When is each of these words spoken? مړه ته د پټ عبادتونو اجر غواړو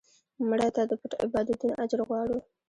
مړه 0.49 0.67
ته 0.75 0.81
د 0.89 0.91
پټ 1.01 1.11
عبادتونو 1.23 1.73
اجر 1.83 1.99
غواړو 2.07 2.37